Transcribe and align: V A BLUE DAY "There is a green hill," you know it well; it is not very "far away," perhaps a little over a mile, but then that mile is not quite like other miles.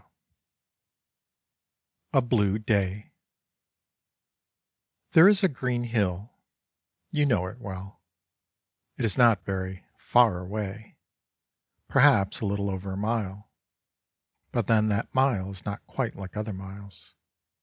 V 0.01 0.07
A 2.17 2.21
BLUE 2.23 2.57
DAY 2.57 3.11
"There 5.11 5.29
is 5.29 5.43
a 5.43 5.47
green 5.47 5.83
hill," 5.83 6.31
you 7.11 7.23
know 7.27 7.45
it 7.45 7.59
well; 7.59 8.01
it 8.97 9.05
is 9.05 9.15
not 9.15 9.45
very 9.45 9.85
"far 9.99 10.39
away," 10.39 10.97
perhaps 11.87 12.41
a 12.41 12.47
little 12.47 12.71
over 12.71 12.93
a 12.93 12.97
mile, 12.97 13.51
but 14.51 14.65
then 14.65 14.87
that 14.89 15.13
mile 15.13 15.51
is 15.51 15.65
not 15.65 15.85
quite 15.85 16.15
like 16.15 16.35
other 16.35 16.51
miles. 16.53 17.13